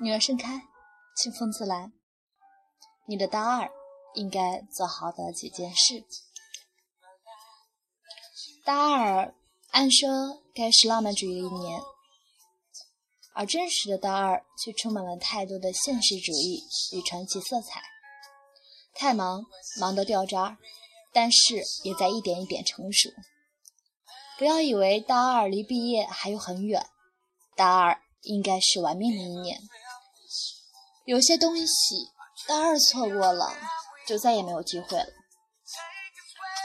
[0.00, 0.62] 女儿盛开，
[1.16, 1.90] 清风自来。
[3.08, 3.68] 你的大二
[4.14, 6.04] 应该做好的几件事。
[8.64, 9.34] 大二
[9.72, 10.08] 按说
[10.54, 11.80] 该是浪漫主义的一年，
[13.34, 17.82] 而真实的大二却充满了太多的现实主义与传奇色彩。
[18.94, 19.44] 太忙，
[19.80, 20.58] 忙得掉渣，
[21.12, 23.10] 但是也在一点一点成熟。
[24.38, 26.88] 不要以为大二离毕业还有很远，
[27.56, 29.60] 大二应该是玩命的一年。
[31.08, 32.12] 有些东西
[32.46, 33.56] 大二错过了，
[34.06, 35.06] 就再也没有机会了。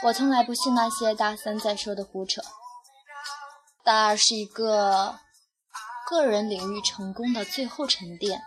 [0.02, 2.42] 我从来不信那些大三在说的胡扯。
[3.82, 5.18] 大二是一个
[6.06, 8.42] 个人领域成功的最后沉淀，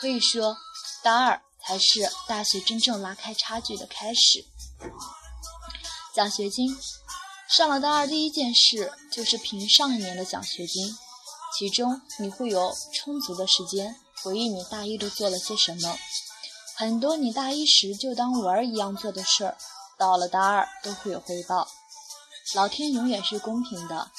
[0.00, 0.56] 可以说，
[1.02, 4.42] 大二才是大学真正拉开差距的开始。
[6.14, 6.74] 奖学金，
[7.46, 10.96] 上了大二第一件事就是评上一年的奖学金，
[11.58, 15.96] 其中你会有充足的时间回忆你大一都做了些什么，
[16.76, 19.56] 很多你大一时就当玩儿一样做的事儿。
[19.98, 21.66] 到了大二都会有回报，
[22.54, 24.10] 老天永远是公平的。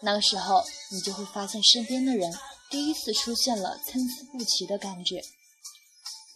[0.00, 2.32] 那个时候，你就会发现身边的人
[2.70, 5.20] 第一次出现了参差不齐的感觉。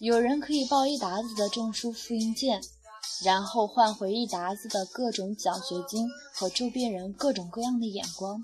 [0.01, 2.61] 有人可以抱一沓子的证书复印件，
[3.25, 8.43] 然后换回一沓子的各种奖学金和周边人各种各样的眼光。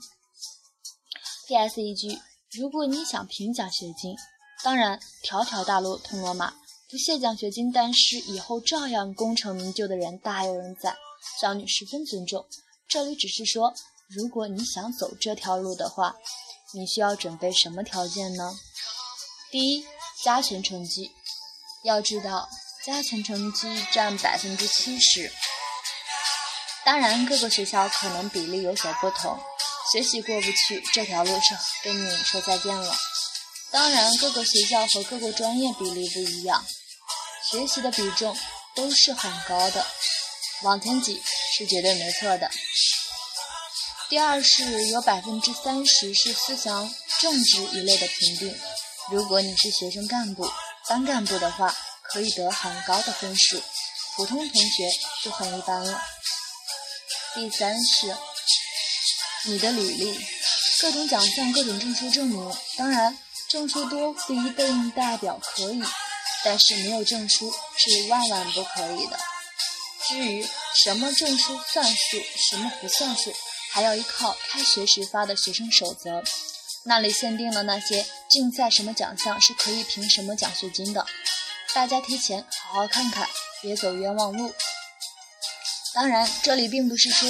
[1.48, 1.82] P.S.
[1.82, 2.16] 一句：
[2.52, 4.14] 如果你想评奖学金，
[4.62, 6.54] 当然条条大路通罗马。
[6.90, 10.96] 不屑奖学金，但是以后照样功成名就的人大有人在，
[11.38, 12.46] 小女十分尊重。
[12.88, 13.74] 这里只是说，
[14.08, 16.16] 如果你想走这条路的话，
[16.72, 18.54] 你需要准备什么条件呢？
[19.50, 19.84] 第一，
[20.24, 21.10] 加权成绩。
[21.84, 22.48] 要知道，
[22.86, 25.30] 加权成绩占百分之七十。
[26.86, 29.38] 当然，各个学校可能比例有所不同，
[29.92, 32.96] 学习过不去这条路上，跟你说再见了。
[33.70, 36.64] 当然，各个学校和各个专业比例不一样。
[37.50, 38.36] 学习的比重
[38.74, 39.86] 都是很高的，
[40.62, 41.22] 往前挤
[41.56, 42.50] 是绝对没错的。
[44.08, 48.58] 第二是有百分之三十是思想政治一类的评定，
[49.10, 50.50] 如果你是学生干部、
[50.88, 51.74] 班干部的话，
[52.04, 53.62] 可以得很高的分数，
[54.16, 54.90] 普通同学
[55.22, 56.00] 就很一般了。
[57.34, 58.16] 第三是
[59.44, 60.18] 你的履历，
[60.80, 63.16] 各种奖项、各种证书证明，当然
[63.48, 65.82] 证书多不一定代表可以。
[66.44, 69.18] 但是没有证书是万万不可以的。
[70.06, 73.34] 至于什么证书算数，什么不算数，
[73.72, 76.22] 还要依靠开学时发的学生守则，
[76.84, 81.04] 那里限定了那些竞赛什么奖项是可以评什么奖学金的。
[81.74, 83.28] 大家提前好好看看，
[83.60, 84.54] 别走冤枉路。
[85.92, 87.28] 当然，这里并不是说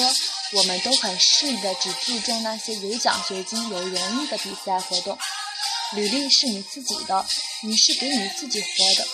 [0.52, 5.18] 我们都很适宜的只注重那些有奖学金、有荣誉的比赛活动。
[5.94, 7.26] 履历是你自己的，
[7.62, 8.68] 你是给你自己活
[9.02, 9.08] 的。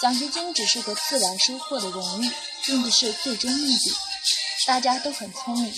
[0.00, 2.30] 奖学金只是个自然收获的荣誉，
[2.64, 3.96] 并不是最终目的。
[4.66, 5.74] 大家都很聪明，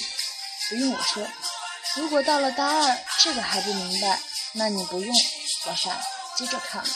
[0.69, 1.27] 不用我说。
[1.97, 4.21] 如果到了大二这个还不明白，
[4.53, 5.15] 那你不用
[5.67, 6.03] 往下
[6.37, 6.91] 接着看了。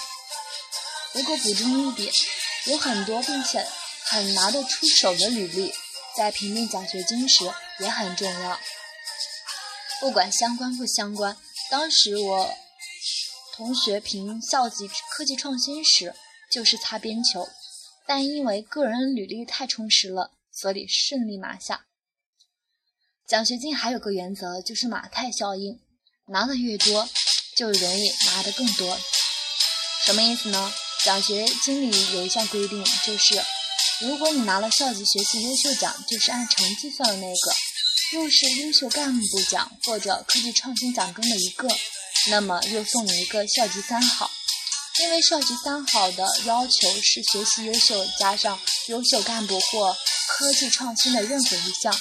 [1.13, 2.13] 如果补充一点，
[2.67, 3.67] 有很多并且
[4.05, 5.73] 很拿得出手的履历，
[6.17, 8.59] 在评定奖学金时也很重要。
[10.01, 11.37] 不管相关不相关，
[11.71, 12.55] 当时我。
[13.59, 16.15] 同学评校级科技创新时
[16.49, 17.45] 就是擦边球，
[18.07, 21.87] 但因为个人履历太充实了，所以顺利拿下。
[23.27, 25.81] 奖学金还有个原则，就是马太效应，
[26.29, 27.09] 拿的越多，
[27.57, 28.97] 就容易拿的更多。
[30.07, 30.73] 什么意思呢？
[31.05, 33.43] 奖学金里有一项规定，就是
[34.03, 37.53] 如果你拿了校级学习优秀奖，就是按成绩算的那个，
[38.15, 41.69] 又是优秀干部奖或者科技创新奖中的一个。
[42.27, 44.31] 那么又送你一个校级三好，
[45.01, 49.97] 因为校级三好的要求是学习优秀加上优秀干部或
[50.27, 51.99] 科技创新的任何一项，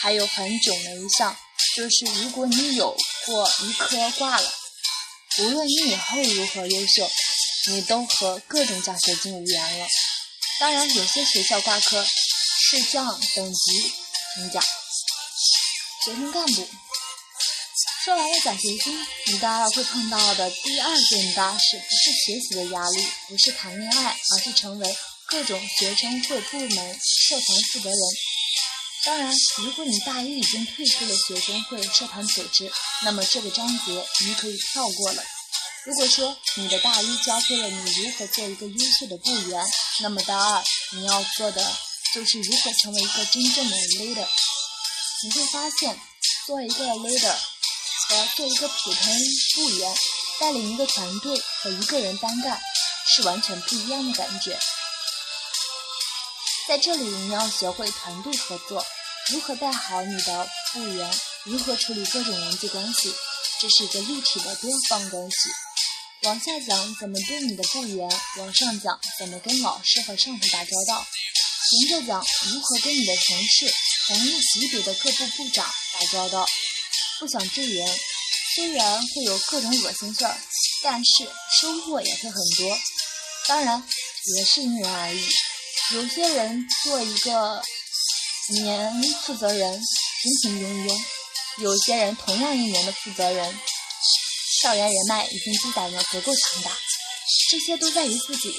[0.00, 1.36] 还有很囧的一项，
[1.76, 2.96] 就是如果你有
[3.26, 4.52] 过一科挂了，
[5.38, 7.08] 无论你以后如何优秀，
[7.68, 9.86] 你都和各种奖学金无缘了。
[10.58, 13.92] 当然，有些学校挂科是降等级
[14.34, 14.60] 评价，
[16.04, 16.68] 学生干部。
[18.04, 24.96] 说完了奖学金，你大二会碰到的第二件大事，不是学习的压力，不是谈恋爱，而是成为
[25.26, 27.98] 各种学生会部门社团负责人。
[29.04, 32.72] 当然，如果你大一已经退出了学生会社团组织，
[33.02, 35.22] 那么这个章节你可以跳过了。
[35.84, 39.64] 如果说你的大一教会了你如何做一个优秀的部员，
[40.00, 41.64] 那么大二你要做的
[42.12, 44.26] 就是如何成为一个真正的 leader。
[45.22, 45.96] 你会发现，
[46.48, 47.36] 做一个 leader。
[48.12, 49.18] 和做一个普通
[49.56, 49.96] 雇员
[50.38, 52.60] 带领一个团队和一个人单干
[53.06, 54.58] 是完全不一样的感觉。
[56.68, 58.84] 在这里，你要学会团队合作，
[59.30, 61.10] 如何带好你的雇员，
[61.44, 63.14] 如何处理各种人际关系，
[63.60, 65.48] 这是一个立体的多方关系。
[66.24, 71.06] 往下讲怎么对你的雇员，往上讲怎么跟老师和上头打交道，
[71.70, 73.74] 沿着讲如何跟你的同事、
[74.06, 75.64] 同一级别的各部部长
[75.98, 76.46] 打交道。
[77.22, 78.00] 不想赘言，
[78.52, 80.36] 虽然会有各种恶心事儿，
[80.82, 81.22] 但是
[81.60, 82.76] 收获也会很多。
[83.46, 83.80] 当然，
[84.36, 85.24] 也是因人而异。
[85.94, 87.62] 有些人做一个
[88.48, 89.80] 年负责人，
[90.20, 91.04] 平平庸庸；
[91.58, 93.56] 有些人同样一年的负责人。
[94.60, 96.72] 校园人脉已经积攒的足够强大，
[97.50, 98.52] 这些都在于自己。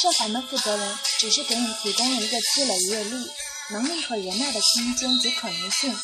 [0.00, 3.30] 社团的负责人只是给你提供了一个积累阅历、
[3.68, 5.94] 能力和人脉的空间及可能性。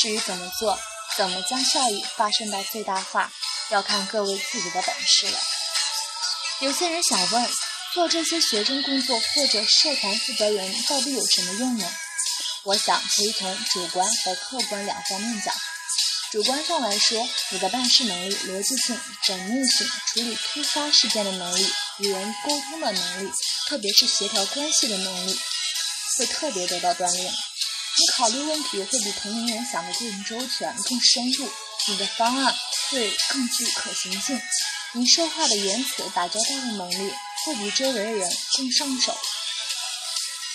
[0.00, 0.76] 至于怎么做，
[1.16, 3.30] 怎么将效益发生到最大化，
[3.70, 5.38] 要看各位自己的本事了。
[6.60, 7.50] 有些人想问，
[7.92, 11.86] 做这些学生工作或者社团负责人到底有什么用呢？
[12.64, 15.54] 我想可以从主观和客观两方面讲。
[16.30, 23.30] 主观上来说，你的办事能力、逻辑性、缜密性、处理突发事件的能力、与人沟通的能力，
[23.68, 25.38] 特别是协调关系的能力，
[26.16, 27.34] 会特别得到锻炼。
[27.98, 31.48] 你考虑问题会比同龄人想的更周全、更深入，
[31.88, 32.54] 你的方案
[32.90, 34.40] 会更具可行性。
[34.94, 37.12] 你说话的言辞、打交道的能力
[37.44, 39.14] 会比周围人更上手。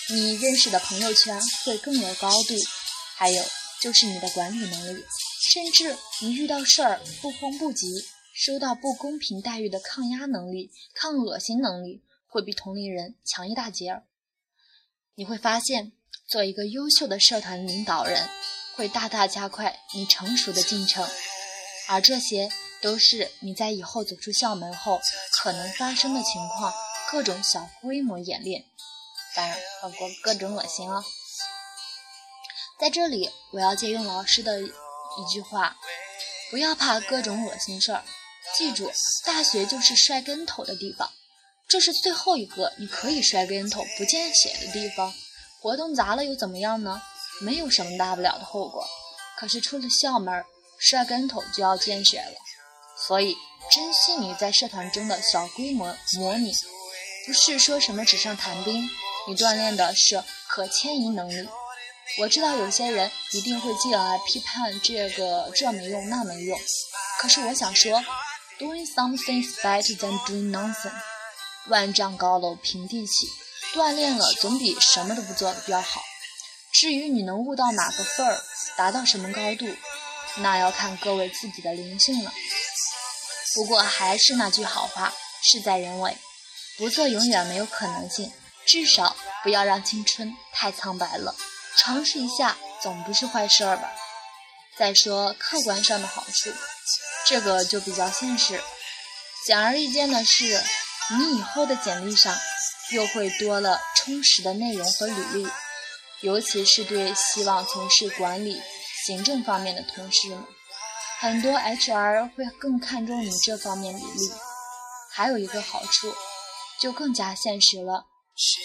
[0.10, 2.56] 你认识的朋友圈会更有高度。
[3.16, 3.44] 还有
[3.82, 5.04] 就是你的管理能力。
[5.52, 7.88] 甚至你遇到事儿不慌不急，
[8.34, 14.04] 收到不公平待遇的抗压能力、抗恶心能力会比同龄人强一大截儿。
[15.16, 15.94] 你会发现，
[16.28, 18.30] 做一个优秀的社团领导人，
[18.76, 21.08] 会大大加快你成熟的进程。
[21.88, 22.50] 而这些
[22.82, 25.00] 都是你在以后走出校门后
[25.32, 26.74] 可能发生的情况，
[27.10, 28.66] 各种小规模演练，
[29.36, 31.04] 当然包括各种恶心哦。
[32.80, 34.62] 在这里，我要借用老师的。
[35.20, 35.76] 一句话，
[36.52, 38.04] 不要怕各种恶心事儿，
[38.56, 38.92] 记住，
[39.26, 41.10] 大学就是摔跟头的地方，
[41.68, 45.12] 这是最后一个你可以摔跟头不见血的地方。
[45.60, 47.02] 活动砸了又怎么样呢？
[47.42, 48.86] 没有什么大不了的后果。
[49.38, 50.44] 可是出了校门，
[50.80, 52.36] 摔跟头就要见血了。
[53.08, 53.36] 所以，
[53.72, 56.52] 珍惜你在社团中的小规模模拟，
[57.28, 58.90] 不是说什么纸上谈兵，
[59.28, 61.48] 你锻炼的是可迁移能力。
[62.20, 66.58] 我知道有些人一定会进来批判这个这没用那没用，
[67.20, 68.04] 可是我想说
[68.58, 70.94] ，doing some things better than doing nothing。
[71.68, 73.28] 万丈高楼平地起，
[73.78, 76.02] 锻炼了总比什么都不做的要好。
[76.74, 78.42] 至于你能悟到哪个份儿，
[78.76, 79.68] 达到什么高度，
[80.38, 82.34] 那要看各位自己的灵性了。
[83.54, 85.14] 不过还是那句好话，
[85.44, 86.18] 事在人为，
[86.80, 88.34] 不做永远没有可能性，
[88.66, 91.36] 至少不要让青春太苍白了。
[91.78, 93.92] 尝试一下总不是坏事儿吧？
[94.76, 96.52] 再说客观上的好处，
[97.28, 98.60] 这个就比较现实。
[99.46, 100.64] 显而易见的是，
[101.18, 102.36] 你以后的简历上
[102.92, 105.48] 又会多了充实的内容和履历，
[106.22, 108.62] 尤其是对希望从事管理、
[109.06, 110.44] 行政方面的同事们，
[111.20, 114.32] 很多 HR 会更看重你这方面履历。
[115.14, 116.14] 还有一个好处，
[116.82, 118.06] 就更加现实了，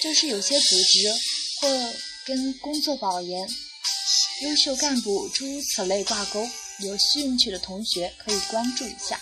[0.02, 1.12] 就是有些组织
[1.61, 1.96] 会。
[2.25, 3.49] 跟工作保研、
[4.42, 9.20] 优秀干部诸如此类挂钩，有兴趣的同学可以关注一下。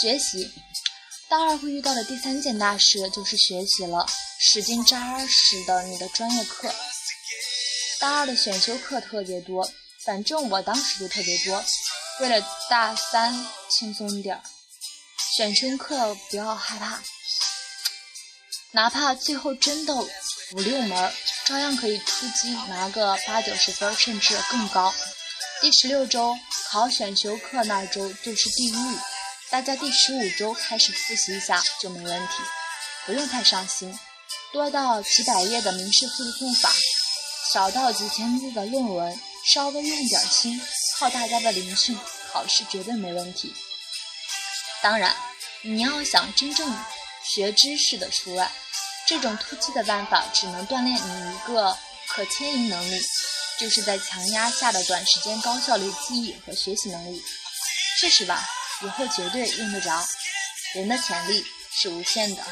[0.00, 0.48] 学习，
[1.34, 4.06] 大二会遇到的第三件大事就是学习了，
[4.38, 6.72] 使劲扎实的你的专业课。
[7.98, 9.68] 大二的选修课特别多，
[10.04, 11.64] 反正我当时就特别多。
[12.20, 13.34] 为了大三
[13.68, 14.42] 轻松点儿，
[15.36, 17.02] 选修课不要害怕，
[18.70, 19.92] 哪怕最后真的。
[19.92, 21.12] 五六门，
[21.46, 24.94] 照样可以突击拿个八九十分，甚至更高。
[25.60, 26.38] 第十六周
[26.70, 28.98] 考选修课那周就是地狱，
[29.50, 32.34] 大家第十五周开始复习一下就没问题，
[33.06, 33.96] 不用太上心。
[34.52, 36.72] 多到几百页的民事诉讼法，
[37.52, 39.20] 少到几千字的论文，
[39.52, 40.60] 稍微用点心，
[40.98, 41.98] 靠大家的灵性，
[42.32, 43.54] 考试绝对没问题。
[44.82, 45.14] 当然，
[45.62, 46.76] 你要想真正
[47.34, 48.50] 学知识的除外。
[49.06, 51.76] 这种突击的办法只能锻炼你一个
[52.08, 53.00] 可迁移能力，
[53.60, 57.22] 就是在强压下的短时间高效率记忆和学习能力。
[58.00, 58.42] 试试吧，
[58.84, 60.04] 以后绝对用得着。
[60.74, 62.44] 人的潜力是无限的。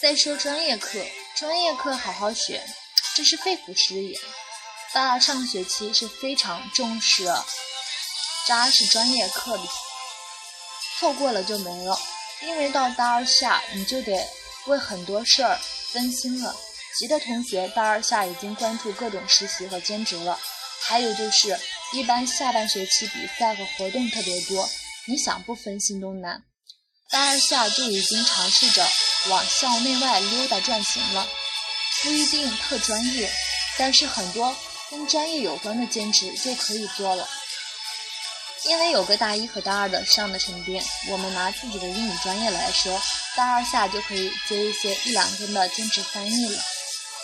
[0.00, 2.64] 再说专业课，专业课好好学，
[3.14, 4.20] 这是肺腑之言。
[4.92, 7.24] 大二上学期是非常重视
[8.46, 9.64] 扎实专业课的，
[10.98, 11.98] 错过了就没了。
[12.42, 14.26] 因为到大二下，你就得
[14.66, 15.58] 为很多事儿
[15.92, 16.54] 分心了。
[16.98, 20.38] 急的同学，大二下已经关注各种实习和兼职了。
[20.82, 21.58] 还有就是，
[21.92, 24.68] 一般下半学期比赛和活动特别多，
[25.06, 26.42] 你想不分心都难。
[27.10, 28.86] 大二下就已经尝试着
[29.28, 31.26] 往校内外溜达转行了，
[32.02, 33.30] 不一定特专业，
[33.78, 34.54] 但是很多
[34.90, 37.28] 跟专业有关的兼职就可以做了。
[38.64, 43.00] 因为有个大一和大二的上的沉淀，我们拿自己的英语专业来说，
[43.36, 46.60] 大二下就可以接一些一两天的兼职翻译了。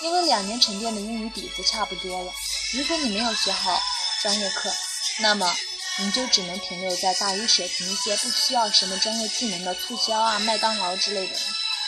[0.03, 2.33] 因为两年沉淀的英语底子差不多了。
[2.75, 3.81] 如果你没有学好
[4.21, 4.73] 专业课，
[5.19, 5.53] 那么
[5.99, 11.37] 你就只能停留在大一水平一些不需要什么专业技能的促销啊、麦当劳之类的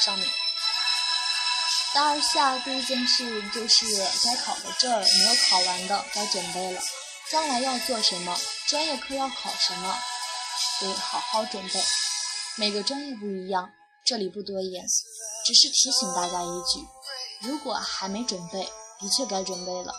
[0.05, 0.29] 上面。
[1.95, 3.87] 大二下第一件事就是
[4.25, 6.83] 该考的证没有考完的该准备了，
[7.31, 8.37] 将来要做什么，
[8.69, 9.97] 专业课要考什么，
[10.81, 11.81] 得好好准备。
[12.57, 13.71] 每个专业不一样，
[14.05, 14.85] 这里不多言，
[15.47, 18.65] 只是提醒大家一句：如果还没准备，
[19.01, 19.95] 的确该准备了。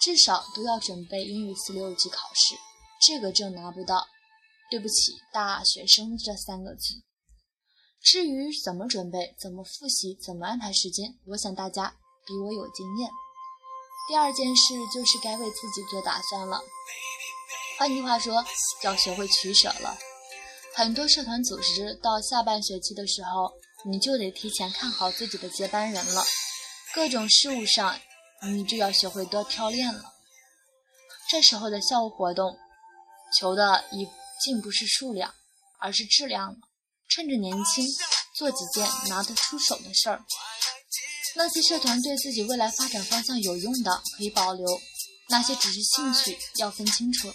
[0.00, 2.54] 至少都要准备英语四六级考试，
[3.04, 4.06] 这个证拿不到，
[4.70, 7.02] 对不起“大学生”这三个字。
[8.00, 13.10] 至于怎么准备、怎么复习、怎么安排时间，我想大家比我有经验。
[14.08, 16.60] 第二件事就是该为自己做打算了，
[17.78, 18.44] 换句话说，
[18.82, 19.96] 要学会取舍了。
[20.74, 23.52] 很多社团组织到下半学期的时候，
[23.84, 26.24] 你就得提前看好自己的接班人了，
[26.94, 27.98] 各种事务上。
[28.44, 30.02] 你就要学会多挑练了。
[31.30, 32.58] 这时候的校务活动，
[33.38, 34.06] 求的已
[34.44, 35.34] 经不是数量，
[35.80, 36.58] 而是质量了。
[37.08, 37.86] 趁着年轻，
[38.34, 40.24] 做几件拿得出手的事儿。
[41.34, 44.66] 那些社团对自己未来发展方向有用的，可以保留；
[45.28, 47.32] 那些只是兴趣，要分清楚。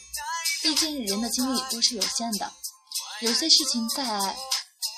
[0.62, 2.52] 毕竟人的精力都是有限的，
[3.22, 4.38] 有些事情再爱，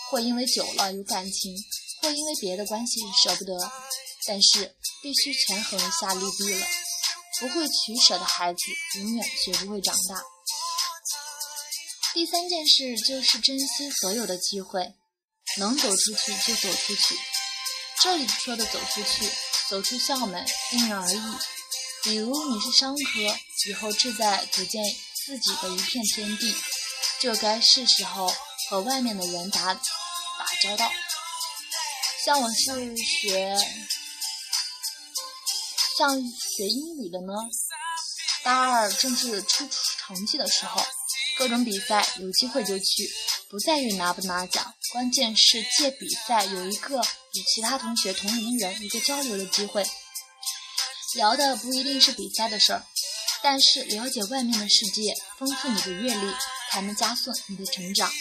[0.09, 1.55] 或因为久了有感情，
[2.01, 3.53] 或因为别的关系舍不得。
[4.27, 6.67] 但是必须权衡一下利弊了。
[7.39, 8.59] 不会取舍的孩子，
[8.99, 10.21] 永远学不会长大。
[12.19, 14.93] 第三件事就是珍惜所有的机会，
[15.57, 17.17] 能走出去就走出去。
[18.03, 19.31] 这里说的走出去，
[19.69, 21.21] 走出校门因人而异。
[22.03, 23.21] 比如你是商科，
[23.69, 24.83] 以后志在组建
[25.25, 26.53] 自己的一片天地，
[27.21, 28.29] 就该是时候
[28.69, 29.81] 和外面的人打打
[30.61, 30.91] 交道。
[32.25, 33.57] 像我是学。
[35.97, 37.33] 像学英语的呢，
[38.43, 39.65] 大二正是出
[39.99, 40.85] 成绩的时候，
[41.39, 43.09] 各种比赛有机会就去，
[43.49, 49.81] 不在于拿不拿奖，关键是借比赛有一个与其他同学同龄人一个交流的机会。
[51.15, 52.85] 聊的不一定是比赛的事儿，
[53.41, 56.33] 但是了解外面的世界，丰富你的阅历，
[56.71, 58.11] 才能加速你的成长。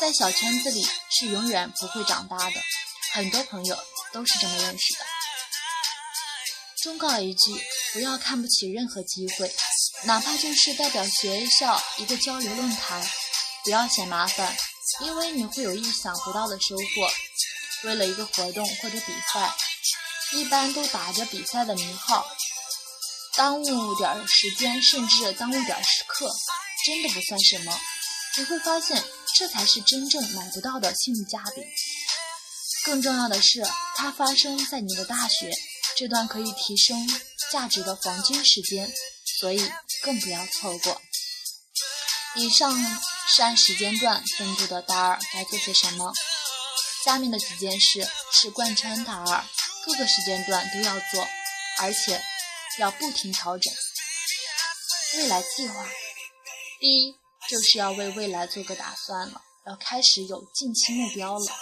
[0.00, 2.62] 在小圈子里是永远不会长大的，
[3.14, 3.76] 很多朋友
[4.12, 5.04] 都是这么认识的。
[6.84, 7.60] 忠告一句：
[7.92, 9.52] 不要看不起任何机会，
[10.04, 13.06] 哪怕就是代表学校一个交流论坛，
[13.64, 14.56] 不要嫌麻烦，
[15.02, 17.10] 因为你会有意想不到的收获。
[17.88, 19.54] 为了一个活动或者比赛，
[20.32, 22.26] 一般都打着比赛的名号，
[23.36, 26.30] 耽误点时间，甚至耽误点时刻，
[26.86, 27.78] 真的不算什么。
[28.38, 29.02] 你会发现，
[29.36, 31.62] 这才是真正买不到的性价比。
[32.84, 33.62] 更重要的是，
[33.96, 35.50] 它发生在你的大学。
[35.96, 36.96] 这段可以提升
[37.50, 38.90] 价值的黄金时间，
[39.40, 41.00] 所以更不要错过。
[42.36, 42.72] 以上
[43.26, 46.12] 是按时间段分布的大二该做些什么，
[47.04, 49.44] 下面的几件事是贯穿大二
[49.86, 51.26] 各个时间段都要做，
[51.78, 52.22] 而且
[52.78, 53.72] 要不停调整。
[55.16, 55.88] 未来计划，
[56.78, 57.14] 第一
[57.48, 61.56] 就是要为未来做个打算了，要开始有近期目标了。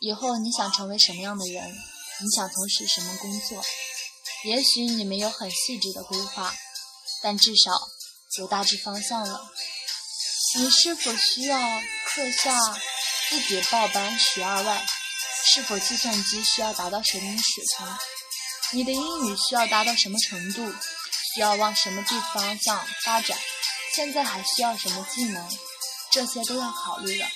[0.00, 1.70] 以后你想成为什么样的人？
[1.70, 3.62] 你想从事什么工作？
[4.44, 6.54] 也许你没有很细致的规划，
[7.22, 7.70] 但至少
[8.38, 9.50] 有大致方向了。
[10.58, 11.58] 你是否需要
[12.06, 12.58] 课下
[13.28, 14.86] 自己报班学二外？
[15.52, 17.96] 是否计算机需要达到什么水平？
[18.72, 20.72] 你的英语需要达到什么程度？
[21.34, 23.38] 需要往什么地方向发展？
[23.94, 25.48] 现在还需要什么技能？
[26.12, 27.28] 这些都要考虑了。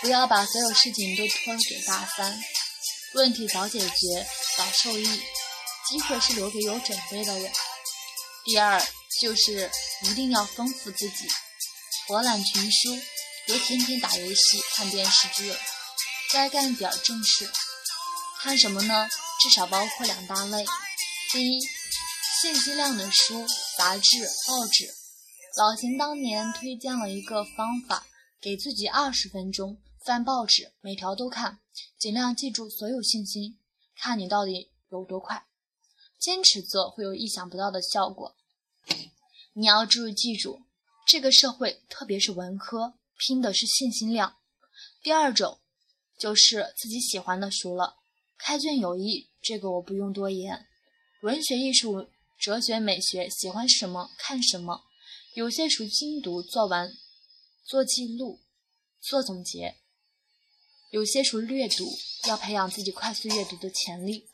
[0.00, 2.40] 不要把所有事情都托给大三。
[3.14, 4.26] 问题早解决，
[4.56, 5.04] 早受益，
[5.88, 7.52] 机会是留给有准备的人。
[8.44, 8.82] 第二
[9.20, 9.70] 就是
[10.02, 11.28] 一定要丰富自己，
[12.08, 12.98] 博览群书，
[13.46, 15.56] 别天天打游戏、看电视剧了，
[16.32, 17.48] 该干点正事。
[18.40, 19.08] 看什么呢？
[19.40, 20.64] 至少包括两大类：
[21.32, 21.60] 第一，
[22.40, 23.46] 信息量的书、
[23.78, 24.92] 杂志、报纸。
[25.56, 28.06] 老秦当年推荐了一个方法，
[28.40, 31.60] 给自己二十分钟翻报纸，每条都看，
[31.96, 33.56] 尽量记住所有信息，
[33.96, 35.46] 看你到底有多快。
[36.22, 38.36] 坚持做会有意想不到的效果。
[39.54, 40.62] 你要注意记住，
[41.04, 44.36] 这个社会特别是文科，拼的是信息量。
[45.02, 45.58] 第二种
[46.16, 47.96] 就是自己喜欢的书了，
[48.38, 50.68] 开卷有益，这个我不用多言。
[51.22, 52.06] 文学、艺术、
[52.38, 54.84] 哲学、美学，喜欢什么看什么。
[55.34, 56.92] 有些书精读做完，
[57.64, 58.38] 做记录，
[59.00, 59.74] 做总结；
[60.90, 61.84] 有些书略读，
[62.28, 64.28] 要培养自己快速阅读的潜力。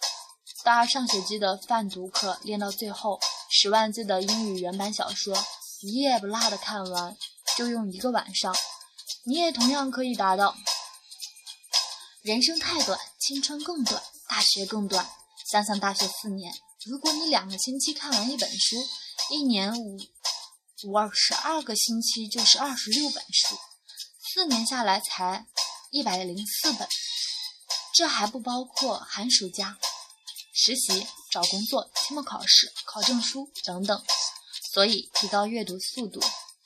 [0.69, 5.35] 大二上学期的泛读课练到最后，十万字的英语原版小说，
[5.81, 7.17] 一页不落的看完，
[7.57, 8.55] 就用一个晚上。
[9.25, 10.55] 你也同样可以达到。
[12.21, 15.09] 人生太短，青春更短，大学更短。
[15.51, 16.53] 想想大学四年，
[16.85, 18.77] 如果你两个星期看完一本书，
[19.31, 19.99] 一年五。
[20.85, 23.57] 五二十二个星期就是二十六本书，
[24.35, 25.47] 四年下来才
[25.93, 26.87] 一百零四本，
[27.95, 29.79] 这还不包括寒暑假、
[30.61, 34.03] 实习、找工作、期末考试、考证书等等。
[34.73, 36.21] 所以，提高阅读速度，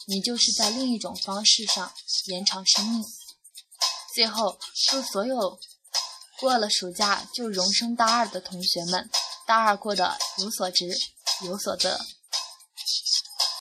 [0.06, 1.92] 你就是在另一种方式上
[2.28, 3.04] 延长生命。
[4.14, 4.58] 最后，
[4.88, 5.61] 祝所有
[6.40, 9.11] 过了暑假就荣升大二的同学们，
[9.46, 10.88] 大二过得有所值，
[11.44, 12.00] 有所得。